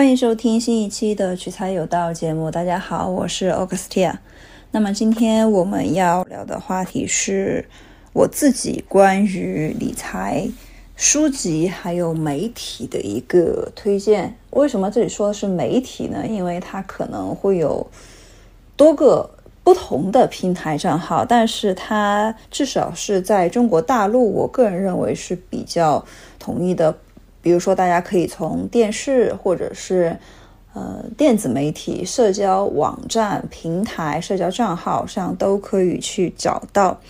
[0.00, 2.50] 欢迎收听新一期的取财有道节目。
[2.50, 4.14] 大家好，我是 Augustia。
[4.70, 7.62] 那么今天我们要聊的话题是
[8.14, 10.48] 我自己关于理财
[10.96, 14.34] 书籍还有媒体的一个推荐。
[14.52, 16.26] 为什么这里说的是媒体呢？
[16.26, 17.86] 因为它可能会有
[18.76, 19.28] 多个
[19.62, 26.02] 不同的平台账号，但是它至少是在中国大陆，我个人认为是比较
[26.38, 26.96] 统一的。
[27.42, 30.16] 比如说，大家可以从电视或者是
[30.74, 37.00] 呃电子媒体、社交网站、平台、社交账号上都可以去找到。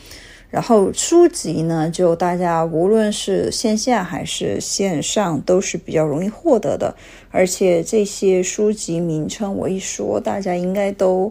[0.50, 6.92] 然后书籍呢，就大家无论是线下还是线上都是比较容易获得的。
[7.30, 11.30] 而且这些书籍名称我一说，大家应该都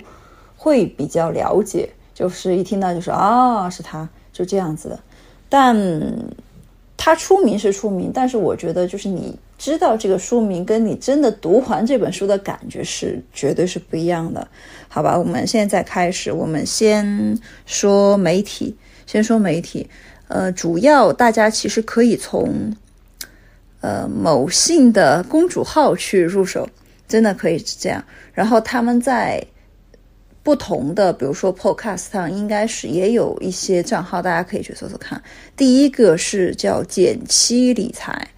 [0.55, 4.97] 会比较了解，就是一听到就说啊，是他，就这样子的。
[5.49, 5.75] 但
[7.01, 14.45] 他出名是出名，但是我觉得就是你知道这个书名，跟你真的读完这本书的感觉是绝对是不一样的，
[14.89, 15.17] 好吧？
[15.17, 18.75] 我们现在开始，我们先说媒体，
[19.07, 19.89] 先说媒体，
[20.27, 22.75] 呃，主要大家其实可以从
[23.79, 26.67] 呃某信的公主号去入手，
[27.07, 29.41] 真的可以这样，然后他们在。
[30.41, 35.21] 不同的，比如说 Podcast 上应该是也有一些账号，大家可以去搜搜看。
[35.55, 38.29] 第一个是叫减七理财，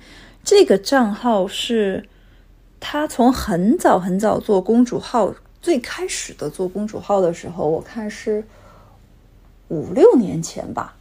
[0.43, 2.09] 这个账号是
[2.79, 8.43] 他从很早很早做公主号，最开始的做公主号的时候，我看是
[9.67, 10.95] 五六年前吧，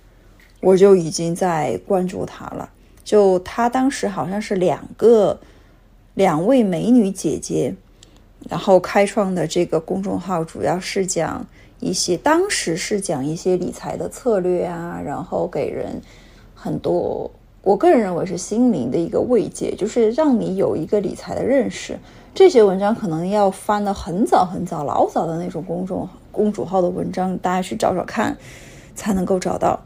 [0.60, 2.70] 我就已经在关注他了。
[3.02, 5.40] 就他当时好像是两个
[6.14, 7.74] 两位美女姐姐。
[8.48, 11.46] 然后开创的这个公众号主要是讲
[11.78, 16.00] 一些，当时是讲一些理财的策略啊，然后给人
[16.54, 17.30] 很多，
[17.62, 21.98] 我个人认为是心灵的一个慰藉，就是让你有一个理财的认识。
[22.34, 28.36] 这些文章可能要翻的很早很早、老早的那种公众公主号的文章，大家去找找看，
[28.94, 29.78] 才能够找到。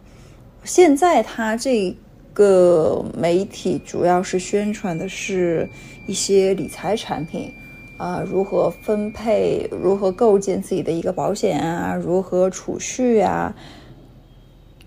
[0.62, 1.96] 现在它这
[2.32, 5.68] 个媒体主要是宣传的是
[6.06, 7.52] 一些理财产品。
[7.96, 9.68] 啊，如何分配？
[9.70, 11.94] 如何构建自己的一个保险啊？
[11.94, 13.54] 如何储蓄啊？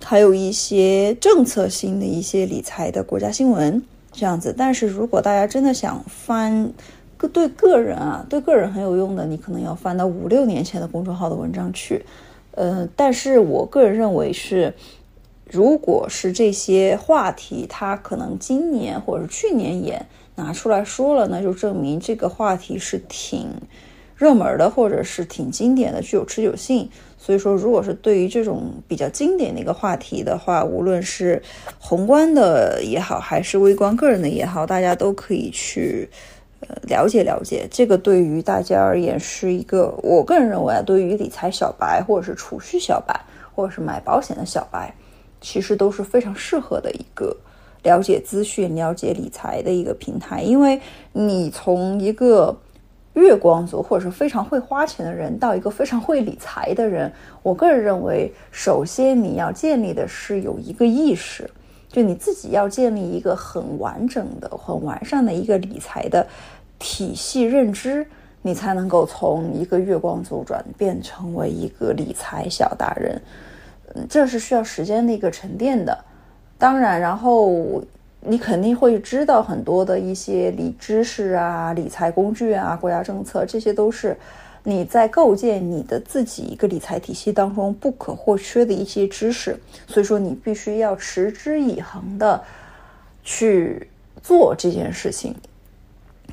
[0.03, 3.81] 还有一些政策性的一些理财的国家新闻
[4.11, 4.53] 这样子。
[4.57, 6.71] 但是如果大家真的想翻
[7.15, 12.05] 个对个人啊，对个人很有用的，你可能要翻到五六年前的公众号的文章去。
[12.51, 14.73] 呃，但是我个人认为是，
[15.49, 20.05] 如果是这些话题，它可能今年或者是去年也。
[20.37, 23.49] 拿出来说了，那就证明这个话题是挺
[24.15, 26.87] 热门的，或者是挺经典的，具有持久性。
[27.17, 31.41] 所以说，如果是对于这种比较经典的一个话题的话，无论是
[31.79, 36.07] 宏观的也好，还是微观个人的也好，大家都可以去
[36.59, 37.67] 呃了解了解。
[37.71, 43.19] 这个对于大家而言是一个，我个人认为啊，对于理财小白，或者是储蓄小白，
[43.55, 44.93] 或者是买保险的小白，
[45.41, 47.35] 其实都是非常适合的一个。
[47.87, 50.81] 了解资讯、了解理财的一个平台，因为
[51.13, 52.53] 你从一个
[53.13, 57.09] 月光族或者是非常会花钱的人到一个非常会理财的人，
[57.41, 61.49] 我个人认为，首先你要建立的是有一个意识，
[61.87, 66.27] 就你自己要建立一个很完整的、很完善的一个理财的
[66.77, 68.05] 体系认知，
[68.41, 73.21] 你才能够从一个月光族转变成为一个理财小达人。
[73.95, 75.97] 嗯，这是需要时间的一个沉淀的。
[76.59, 77.83] 当然，然后
[78.21, 84.17] 你肯定会知道很多的一些理知识啊、理财工具啊、国家政策，这些都是
[84.63, 89.55] 你在构建你的自己一个理财体系当中不可或缺的一些知识。
[89.87, 92.41] 所以说，你必须要持之以恒的
[93.23, 93.87] 去
[94.23, 95.35] 做这件事情。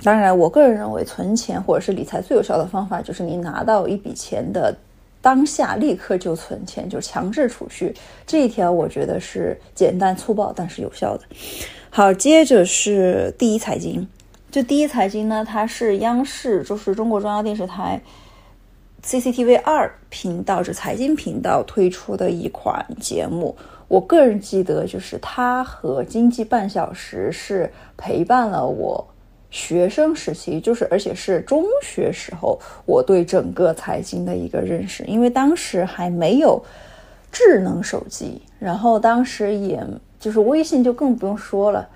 [0.02, 4.74] 当然，我个人认为，存钱或者是理财最有效的方法，就是你拿到一笔钱的。
[5.24, 7.94] 当下立刻就存钱，就强制储蓄，
[8.26, 11.24] 这一条我觉得是简单粗暴但是有效的。
[11.88, 14.06] 好，接着是第一财经，
[14.50, 17.98] 就第一财经呢，它是央视，就是中国中央电视台
[19.02, 23.56] CCTV 二频道，这财经频道推出的一款节目。
[23.88, 29.06] 我个人记得，就是它和经济半小时是陪伴了我。
[29.54, 36.60] 学生时期就是，而且是中学时候，我对整个财经的一个认识，因为当时还没有
[37.30, 39.80] 智能手机，然后当时也
[40.18, 41.88] 就是微信就更不用说了。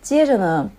[0.00, 0.70] 接着呢，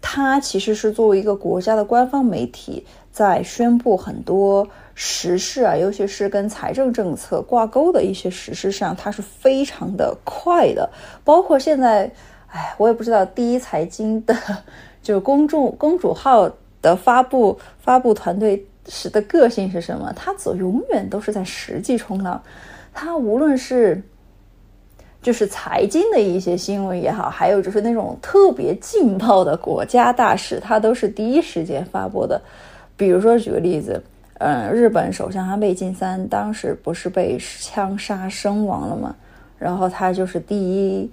[0.00, 10.88] 它其实是作为一个国家的官方媒体，在宣布很多时事啊，尤其是跟财政政策挂钩的一些实事上，它是非常的快的。
[11.22, 12.10] 包括现在，
[12.46, 14.34] 哎，我也不知道第一财经的。
[15.08, 16.50] 就公众公主号
[16.82, 20.12] 的发布发布团队时的个性是什么？
[20.14, 22.38] 他走永远都是在实际冲浪，
[22.92, 24.02] 他无论是
[25.22, 32.38] 就是财经的一些新闻也好，还有就是那种特别劲爆的国家大事，他都是第一时间发布的。
[32.94, 34.02] 比如说举个例子，
[34.40, 39.16] 嗯，日本首相安倍晋三当时不是被枪杀身亡了吗？
[39.58, 41.10] 然后他就是第一。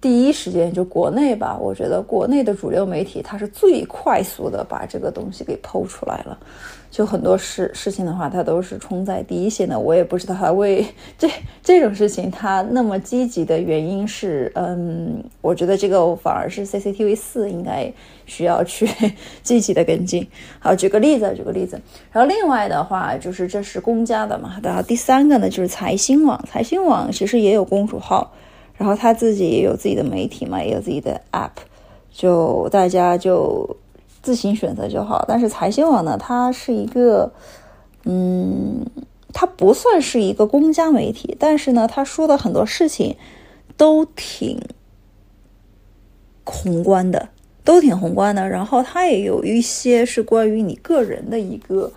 [0.00, 6.38] 第一时间就国内吧，我觉得国内的主流媒体它是最快速的把这个东西给剖出来了。
[6.90, 9.78] 就很多事事情的话，它都是冲在第一线的。
[9.78, 10.84] 我也不知道他为
[11.18, 11.28] 这
[11.62, 17.92] 这种事情他那么积极的原因是，嗯，我觉得这个反而是 CCTV 四应该
[18.26, 18.88] 需要去
[19.44, 20.26] 积极的跟进。
[20.58, 21.80] 好，举个例子，举个例子。
[22.10, 28.32] 然后另外的话就是这是公家的嘛，然后第三个呢就是财新网，财新网其实也有公主号。
[28.80, 31.50] 然后他自己也有自己的媒体嘛，也有自己的 app，
[32.10, 33.76] 就大家就
[34.22, 35.22] 自行选择就好。
[35.28, 37.30] 但是财新网呢，它是一个，
[38.04, 38.86] 嗯，
[39.34, 43.14] 它不算是一个公家媒体，但是呢，他说的很多事情
[43.76, 44.58] 都挺
[46.44, 47.28] 宏观的，
[47.62, 48.48] 都挺宏观的。
[48.48, 51.92] 然后它也有一些是关于你个人的一个。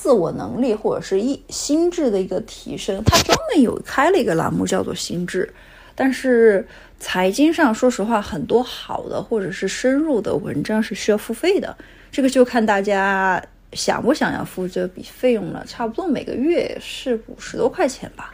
[0.00, 5.52] 自我能力或者是一心智的一个提升，他专门有开了一个栏目叫做心智。
[5.96, 6.64] 但是
[7.00, 11.76] 财经上，说实话，很多好的或者是深入的文章是需要付费的。
[12.12, 13.42] 这个就看大家
[13.72, 15.64] 想不想要付这笔费用了。
[15.66, 18.32] 差不多每个月是五十多块钱吧。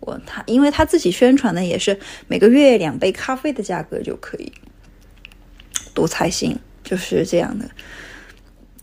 [0.00, 4.52] 我他因为他自己宣传的也是每个月两杯咖啡的价格就可以
[5.94, 7.64] 读财新，就是这样的。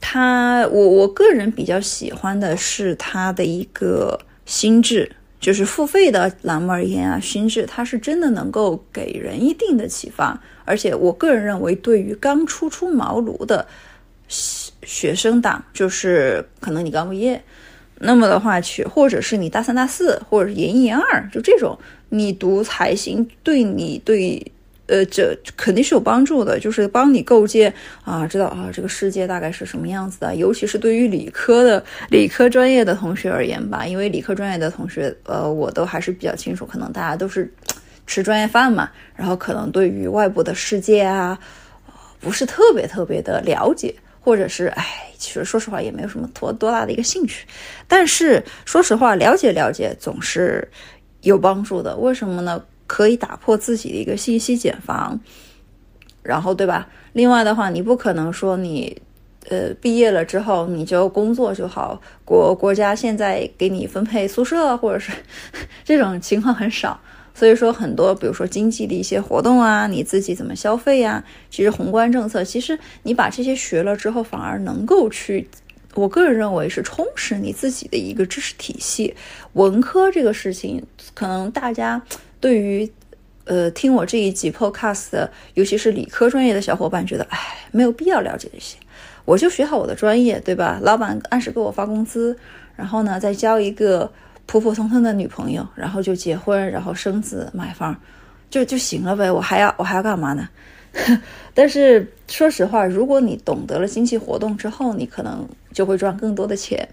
[0.08, 13.68] 他，我我个人比较喜欢的是他的一个心智，就是付费的栏目而言啊，心智它是真的能够给人一定的启发，而且我个人认为，对于刚初出茅庐的
[14.28, 17.44] 学生党，就是可能你刚毕业，
[17.98, 21.76] 那么的话去，或者是你大三大四，或者是研一研二，就这种，
[22.10, 24.52] 你读财行，对你对。
[24.88, 27.74] 呃，这肯定是有帮助的，就是帮你构建
[28.04, 30.36] 啊，知道啊，这个世界大概是什么样子的。
[30.36, 37.52] 尤其是对于理科的、理科专业的同学而言吧，因为理科专业的同学，呃，我都还是比较清楚，可能大家都是
[38.06, 41.40] 吃专业饭嘛，然后可能对于外部的世界啊，
[42.20, 44.86] 不是特别特别的了解，或者是哎，
[45.18, 47.48] 其实说实话也没有什么多多大的一个兴趣。
[47.88, 50.70] 但是说实话，了解了解总是
[51.22, 51.98] 有帮助的。
[51.98, 52.64] 为什么呢？
[52.88, 55.20] 可以打破自己的一个信息茧房，
[56.22, 56.88] 然后对吧？
[57.14, 59.02] 另外的话，你不可能说你，
[59.50, 65.12] 呃，毕业了之后你就工作就好，国国家现在给你分配宿舍或者是
[65.86, 67.00] 这种情况很少。
[67.34, 71.24] 所以说很多，比如说经济的一些活动啊，你自己怎么消费呀？
[71.50, 75.46] 其实宏观政策，其实你把这些学了之后，反而能够去，
[75.96, 79.14] 我个人认为是充实你自己的一个知识体系。
[79.54, 80.82] 文科这个事情，
[81.14, 82.02] 可能大家。
[82.40, 82.92] 对于，
[83.46, 87.40] 呃，听我这一集 podcast 的，尤其是理科专业的小伙伴，觉得，哎，
[87.72, 88.78] 没有必要了解这些，
[89.26, 90.80] 我就学好我的专业，对吧？
[90.82, 92.38] 老板按时给我发工资，
[92.76, 94.12] 然后呢，再交一个
[94.46, 97.96] 普普通通的女朋友，然后就结婚，然后生子买房，
[98.50, 99.32] 就就行了呗。
[99.32, 100.48] 我还要我还要干嘛呢？
[101.54, 106.88] 但是说实话，如果你懂得了经济活动之后，你可能就会赚更多的钱。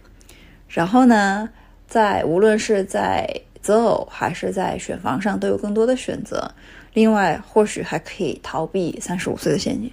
[0.69, 1.49] 然后呢，
[1.87, 3.29] 在无论是在
[3.63, 6.53] 择偶还是在选房上都有更多的选择，
[6.93, 9.91] 另外或许还可以逃避三十五岁的陷阱。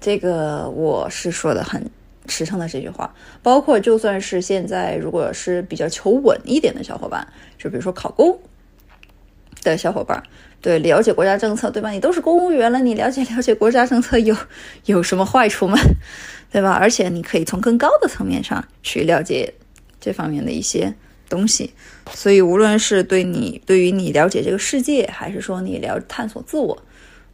[0.00, 1.88] 这个我是说的很
[2.26, 3.14] 实诚的这句话。
[3.42, 7.26] 包括就算是现在，如果是比较求稳一点的小伙伴，
[7.56, 8.38] 就比如说考公
[9.62, 10.22] 的小伙伴，
[10.60, 11.90] 对了解国家政策，对吧？
[11.90, 14.36] 你都是公务员了，你了解了解国家政策有
[14.86, 15.78] 有什么坏处吗？
[16.50, 16.72] 对吧？
[16.72, 19.54] 而且你可以从更高的层面上去了解
[20.00, 20.92] 这方面的一些。
[21.28, 21.72] 东西，
[22.12, 26.76] 所以无论是对你对于你了解这个世界，还是说你了探索自我，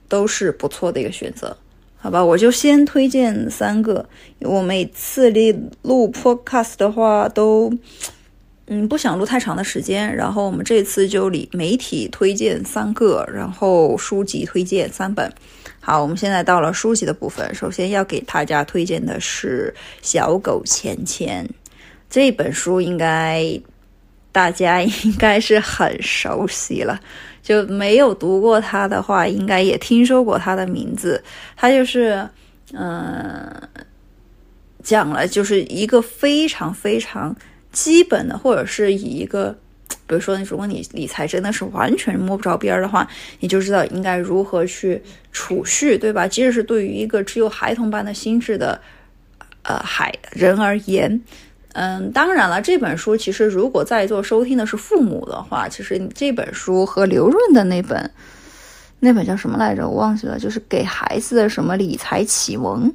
[0.09, 1.57] 都是不错的一个选择，
[1.97, 2.25] 好吧？
[2.25, 4.09] 我就先推荐三个。
[4.41, 5.33] 我每次
[5.83, 7.73] 录 podcast 的话，都
[8.67, 15.33] 嗯不想录太长的时间，然后我们这次就理媒体推荐三个，然后书籍推荐三本。
[15.81, 19.73] 好，我们现在到了书籍的部分，首先要给大家推荐的是
[20.03, 21.47] 《小狗钱钱》
[22.11, 23.61] 这本书，应该。
[24.35, 26.99] 大家应该是很熟悉了，
[27.41, 31.23] 就没有读过他的话，应该也听说过他的名字。
[31.55, 32.29] 他就是，
[32.73, 33.49] 嗯，
[34.83, 37.33] 讲了就是一个非常非常
[37.71, 39.57] 基本的，或者是以一个
[40.09, 45.01] 比如说，如果你理财真的是完全摸不着边儿的话，你就知道应该如何去
[45.31, 46.27] 储蓄，对吧？
[46.27, 48.81] 即使是对于一个只有孩童般的心智的
[49.63, 51.23] 呃海人而言，
[51.75, 58.11] 嗯，当然了，这本书其实如果在座收听的是父母的话，其实这本书和刘润的那本
[59.01, 59.87] 那本叫什么来着？
[59.87, 62.93] 我忘记了，就是给孩子的什么理财启蒙，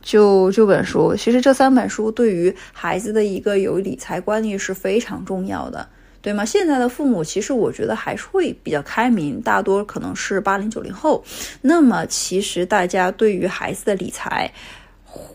[0.00, 5.86] 就这本书，其实这三本书对于孩子的一个有理财观念是非常重要的。
[6.22, 6.44] 对吗？
[6.44, 11.24] 现在的父母其实我觉得还是会比较开明，大多可能是八零九零后。
[11.62, 14.52] 那么其实大家对于孩子的理财，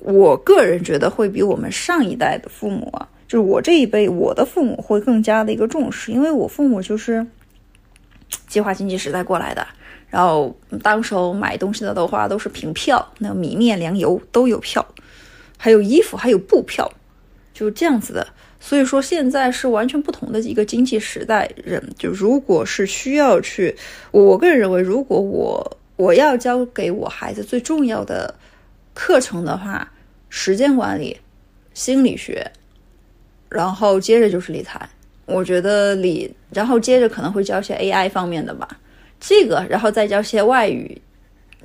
[0.02, 7.26] 我个人觉得会比我们上一代的父母啊，就是我这一辈我的父母会更加的一个重视，因为我父母就是
[8.48, 9.66] 计划经济时代过来的，
[10.10, 14.86] 然后当时候买东西的的话都是凭票，那米面粮油都有票，
[15.58, 16.92] 还有衣服还有布票，
[17.54, 18.28] 就这样子的。
[18.58, 21.48] 所以说，现在是完全不同的一个经济时代。
[21.64, 23.76] 人就如果是需要去，
[24.10, 28.34] 我个人认为，如果我我要教给我孩子最重要的
[28.96, 29.92] 课程的话，
[30.30, 31.16] 时间管理、
[31.76, 32.50] 心理学，
[33.50, 34.90] 然后接着就是理财。
[35.28, 38.68] 我觉得理，然后接着可能会教些 AI 方面的吧，
[39.20, 41.00] 这个，然后再教些外语，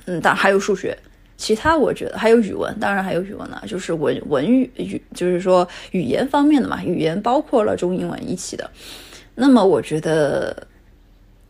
[0.05, 0.97] 嗯，当然还有数学。
[1.37, 8.69] 其他我觉得还有语文，当然还有语文了，就是文文语语，就是说语言方面的嘛，语言包括了中英文一起的。
[9.33, 10.67] 那么我觉得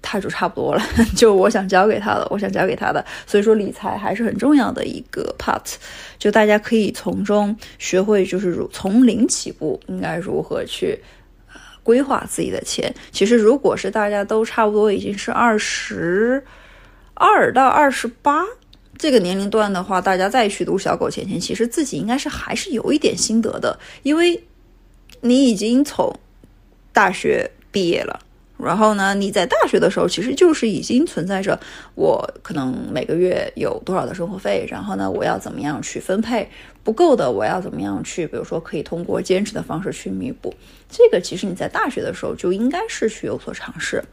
[0.01, 0.84] 他就差不多了，
[1.15, 3.05] 就我想教给他的，我想教给他的。
[3.25, 5.62] 所以说理财还是很重要的一个 part，
[6.17, 11.00] 就大家可以从中学会，就是如从零起步，应该如何去
[11.84, 12.93] 规划自己的钱。
[13.12, 16.43] 其实如果是大家都差不多已经是二十
[17.13, 18.43] 二到二十八。
[18.98, 24.43] 这个年龄段的话，大家再去读小狗钱钱，其实自己应该是还是有一点心得的，因为
[25.22, 26.13] 你已经从
[26.93, 28.20] 大学毕业了，
[28.63, 31.60] 然后呢，你在大学的时候其实就是已经存在着
[31.96, 36.50] 我可能每个月有多少的生活费，然后呢，我要怎么样去分配
[36.84, 40.53] 不够的，我要怎么样去，比如说可以通过兼职的方式去弥补，
[40.89, 44.03] 这个其实你在大学的时候就应该是去有所尝试。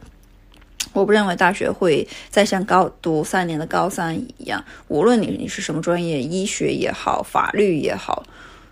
[0.93, 8.23] 我不认为大学会再像高读三年的高三一样，无论你你是什么专业，医学也好，法律也好，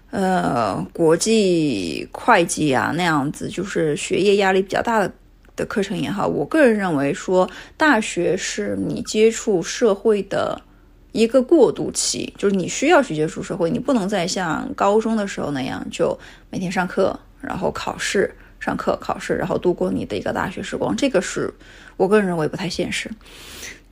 [0.09, 5.11] 呃，国际会计啊那样子，就是学业压力比较大的
[5.57, 10.61] 的课程也好，我个人认为说，大学是你接触社会的
[11.11, 16.17] 一个过渡期，就是你需要去接触社会，你不能再像高中的时候那样，就
[16.49, 18.33] 每天上课，然后考试。
[18.59, 21.53] 上课、考试，然后度过你的一个大学时光，这个是
[21.95, 23.07] 我个人认为不太现实。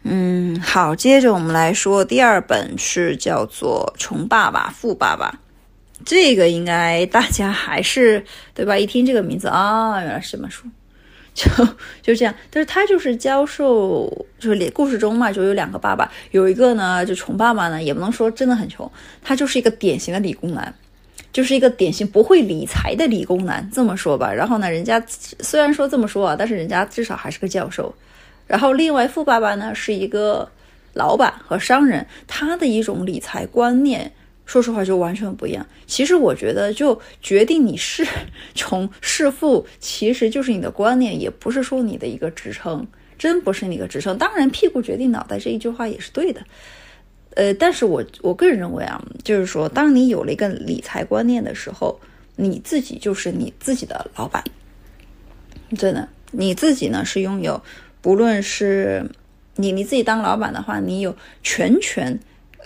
[0.02, 5.40] 嗯，好，接着我们来说第二本是叫做《穷爸爸富爸爸》，
[6.04, 8.76] 这个应该大家还是对吧？
[8.76, 10.66] 一听这个名字啊，原来是这本书，
[11.36, 11.48] 就
[12.02, 12.34] 就这样。
[12.50, 20.74] 但是他就是教授，就是故事中嘛，就有两个爸爸，有一个呢就穷爸爸呢，也不能说真的很穷，他就是一个典型的理工男。
[21.32, 24.32] 就是一个典型不会理财的理工男，这么说吧。
[24.32, 27.94] 然后呢，人家虽然说这么说啊，但是人家至少还是个教授。
[28.48, 30.50] 然后另外富爸爸呢是一个
[30.94, 34.10] 老板和商人，他的一种理财观念，
[34.46, 35.66] 说实话就完全不一样。
[35.86, 38.06] 其实我觉得，就决定你是
[38.54, 42.88] 穷是富，其实就是你的观念，也不是说你的一个职称，
[43.18, 44.18] 真不是你的职称。
[44.18, 46.42] 当然，屁股决定脑袋这一句话也是对的。
[47.36, 52.00] 呃，但是我我个人认为啊，就是说，当你有了一个理财观念的时候，
[52.38, 54.42] 你自己就是你自己的老板，
[55.78, 57.62] 真的，你自己呢是拥有，
[58.02, 59.10] 不论是
[59.56, 62.18] 你你自己当老板的话，你有全权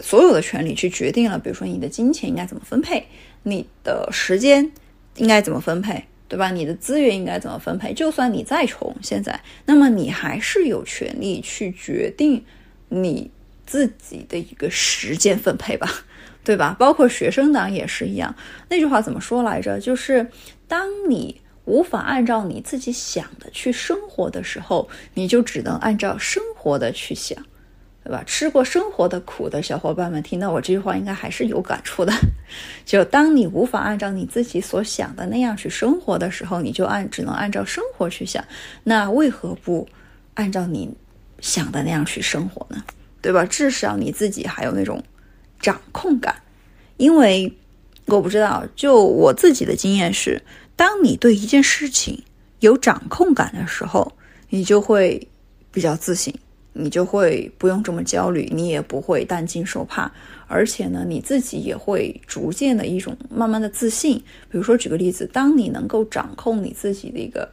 [0.02, 3.06] 所有的权利去决定了，比如说你的金钱应该怎么分配，
[3.44, 4.72] 你的时间
[5.16, 6.52] 应该怎么分配，对吧？
[6.52, 7.94] 你的资源应该怎么分配？
[7.94, 12.44] 就算你再穷，现在，那么你还是有权利去决定
[12.90, 13.32] 你。
[13.70, 15.88] 自己的一个时间分配吧，
[16.44, 16.76] 对吧？
[16.80, 18.36] 包括学生党也是一样。
[18.68, 19.80] 那句话怎么说来着？
[19.80, 20.28] 就是
[20.68, 27.38] 当你无法按照你自己想的去生活的时候，你就只能按照生活的去想，
[28.10, 28.24] 对吧？
[28.26, 32.12] 吃过生活的苦的小伙伴们听到我这句话，应该还是有感触的。
[32.84, 38.44] 就当你无法按照你自己所想的那样去生活的时候，你就按只能按照生活去想。
[38.84, 39.88] 那为何不
[40.34, 40.92] 按照你
[41.40, 42.84] 想的那样去生活呢？
[43.22, 43.46] 对吧？
[43.46, 45.04] 至少你自己还有那种
[45.60, 46.36] 掌控感，
[46.98, 47.56] 因为
[48.08, 50.42] 我不知道，就我自己的经验是，
[50.76, 52.24] 当你对一件事情
[52.62, 54.12] 有掌控感的时候，
[54.50, 55.28] 你就会
[55.72, 56.34] 比较自信，
[56.74, 60.12] 你就会不用这么焦虑，你也不会担惊受怕，
[60.48, 64.18] 而且呢，你自己也会逐渐的一种慢慢的自信。
[64.50, 67.50] 比如说，举个例子，当你能够掌控你自己的一个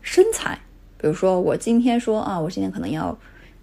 [0.00, 0.58] 身材，
[0.98, 3.16] 比如说我今天说啊，我今天可能要，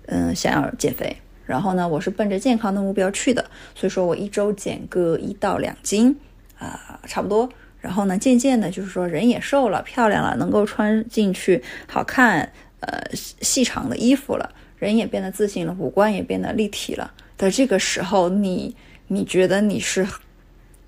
[0.08, 6.16] 嗯，想要减肥，然后呢，我是奔着健康的目标去的，所以说我一周减个一到两斤
[6.60, 7.50] 啊，差不多。
[7.80, 12.50] 然后呢，渐渐的，就是说人也瘦了，漂亮了，能够穿进去好看，
[12.80, 14.50] 呃，细长的衣服了，
[14.84, 17.12] 人也变得自信了，五官也变得立体了。
[17.38, 18.75] 的这个时候，你
[19.08, 20.06] 你觉得你是，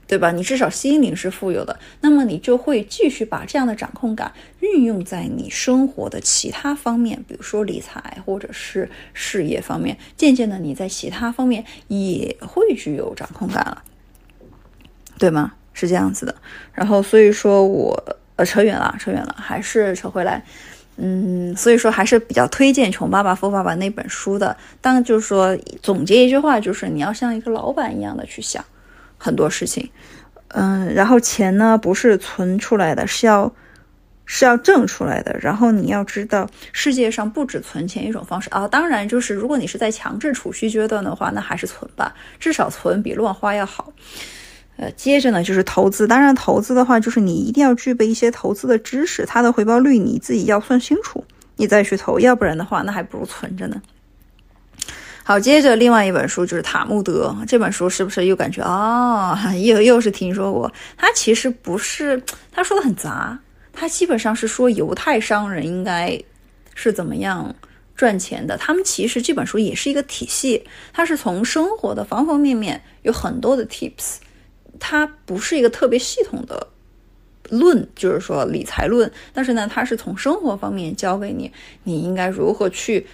[0.05, 0.31] 对吧？
[0.31, 9.97] 你至少心灵是富有的，那么你就会继续把这样的掌控感运用在你生活的其他方面，比如说理财或者是事业方面。
[10.15, 13.83] 渐渐的，你在其他方面也会具有掌控感了，
[15.17, 15.53] 对吗？
[15.73, 16.33] 是这样子的，
[16.71, 18.01] 然后所以说我
[18.37, 20.41] 呃扯远了，扯远了，还是扯回来，
[20.97, 24.55] 嗯，所以说还是比较推荐《穷爸爸富爸爸》那本书的。
[24.79, 28.63] 当就是说总结一句话，就是你要像一个老板一样的去想
[29.17, 29.89] 很多事情，
[30.49, 33.53] 嗯，然后钱呢不是存出来的，是要
[34.25, 35.37] 是要挣出来的。
[35.41, 43.91] 然后你要知道，世界上不止存钱一种方式啊，当然就是如果你是在强制储蓄阶段的话，那还是存吧，至少存比乱花要好。
[44.77, 46.05] 呃，接着呢就是投资。
[46.05, 51.23] 当然，投资的话，就是你一定要具备一些投资的知识，它的回报率你自己要算清楚，
[51.55, 52.19] 你再去投。
[52.19, 53.81] 要不然的话，那还不如存着呢。
[55.23, 60.71] 好，接着另外一本书就是《塔木德》这本书，是不是又感觉啊，又又是听说过？
[60.97, 63.39] 它其实不是，他说的很杂，
[63.73, 66.21] 他基本上是说犹太商人应该
[66.75, 67.55] 是怎么样
[67.95, 68.55] 赚钱的。
[68.57, 70.63] 他们其实这本书也是一个体系，
[70.93, 74.17] 它是从生活的方方面面有很多的 tips。
[74.79, 76.67] 它不是一个特别系统的
[77.49, 81.51] 论，就是说理财论，但是呢，它是从生活方面教给你，
[81.83, 83.05] 你应该如何去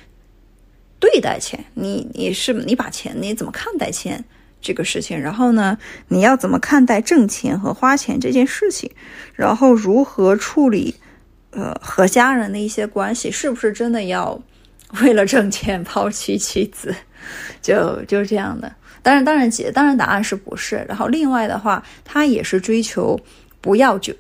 [1.00, 4.24] 对待钱，你你是你把钱你怎么看待钱
[4.62, 5.78] 这个事情，然后呢，
[6.08, 8.92] 你要怎么看待挣钱和花钱这件事情，
[9.34, 10.96] 然后如何处理
[11.50, 14.42] 呃和家人的一些关系，是不是真的要
[15.02, 16.96] 为了挣钱抛弃妻子，
[17.62, 18.72] 就就是这样的。
[19.04, 20.86] 当然，当然，解当然答案是不是？
[20.88, 23.20] 然后另外的话，他也是追求
[23.60, 24.14] 不要就，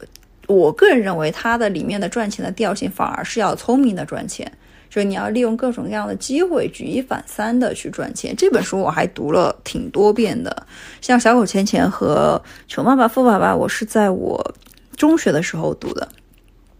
[0.47, 4.51] 我个人认为他的里面的赚钱的调性反而是要聪明的赚钱，
[4.89, 8.35] 就是你要利用各种各样的机会，举一反三的去赚钱。
[8.35, 10.65] 这本书我还读了挺多遍的，
[10.99, 14.55] 像《小狗钱钱》和《穷爸爸富爸爸》，我是在我
[14.97, 16.09] 中学的时候读的，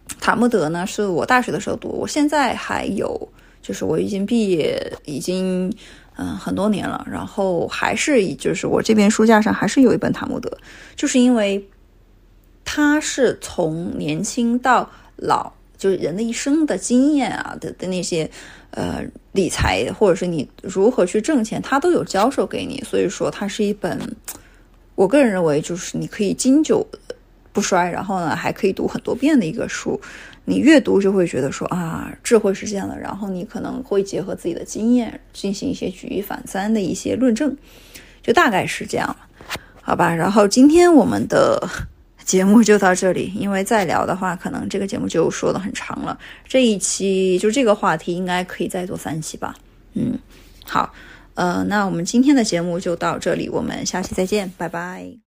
[0.19, 3.29] 《塔木德》呢是我大学的时候读，我现在还有，
[3.61, 5.71] 就是我已经毕业，已经。
[6.17, 10.55] 嗯，很多年了，然后还是就是我这边书架上还是有一本塔木德，
[10.95, 11.67] 就是因为
[12.63, 18.29] 它是从年轻到老，就是人的一生的经验啊的的那些
[18.71, 23.99] 呃理财或者是你如何去挣钱，它都有教授给你，所以说它是一本
[24.95, 26.85] 我个人认为就是你可以经久
[27.53, 29.99] 不衰，然后呢还可以读很多遍的一个书。
[30.45, 37.55] 你阅读就会觉得说啊，智慧是这样的，然后你可能会结合自己的经验进行一些举一反三的一些论证，
[38.23, 39.17] 就大概是这样了，
[39.81, 40.13] 好吧？
[40.13, 41.69] 然后今天我们的
[42.23, 46.17] 节目就到这里，因为再聊的话，可能这个节目就说的很长了。
[46.47, 49.53] 这一期就这个话题应该可以再做三期吧？
[49.93, 50.17] 嗯，
[50.65, 50.91] 好，
[51.35, 55.30] 呃，那我们今天的节目就到这里，我们下期再见，拜拜。